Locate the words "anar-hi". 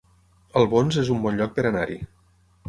1.71-2.01